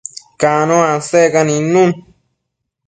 Cano 0.41 0.77
asecca 0.95 1.41
nidnun 1.47 1.91